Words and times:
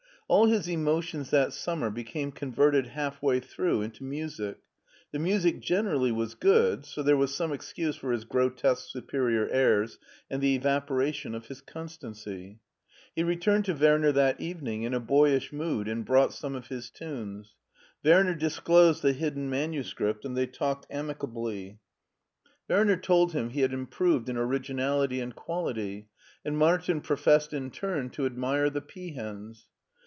All 0.27 0.45
his 0.47 0.69
emotions 0.69 1.29
that 1.31 1.51
summer 1.51 1.89
became 1.89 2.31
converted 2.31 2.87
half 2.87 3.21
way 3.21 3.41
through 3.41 3.81
into 3.81 4.05
music; 4.05 4.59
the 5.11 5.19
music 5.19 5.59
generally 5.59 6.13
was 6.13 6.35
good, 6.35 6.85
so 6.85 7.03
there 7.03 7.17
was 7.17 7.35
some 7.35 7.51
excuse 7.51 7.97
for 7.97 8.13
his 8.13 8.23
grotesque 8.23 8.87
superior 8.89 9.49
airs, 9.49 9.99
and 10.29 10.41
the 10.41 10.55
evaporation 10.55 11.35
of 11.35 11.47
his 11.47 11.59
constancy. 11.59 12.59
He 13.13 13.23
returned 13.25 13.65
to 13.65 13.73
Werner 13.73 14.13
that 14.13 14.39
evening 14.39 14.83
in 14.83 14.93
a 14.93 15.01
boyish 15.01 15.51
mood 15.51 15.89
and 15.89 16.05
brought 16.05 16.31
some 16.33 16.55
of 16.55 16.67
his 16.67 16.89
tunes. 16.89 17.53
Werner 18.01 18.33
dis^ 18.33 18.63
closed 18.63 19.01
the 19.01 19.11
hidden 19.11 19.49
manuscript 19.49 20.23
and 20.23 20.37
they 20.37 20.47
talked 20.47 20.87
amicably. 20.89 21.79
58 22.69 22.69
MARTIN 22.69 22.69
SCHULER 22.69 22.79
Werner 22.79 23.01
told 23.01 23.31
him 23.33 23.49
he 23.49 23.59
had 23.63 23.73
improved 23.73 24.29
in 24.29 24.37
originality 24.37 25.19
and 25.19 25.35
quality, 25.35 26.07
and 26.45 26.57
Martin 26.57 27.01
professed 27.01 27.51
in 27.51 27.69
turn 27.69 28.09
to 28.11 28.25
admire 28.25 28.69
the 28.69 28.79
peahens. 28.79 29.65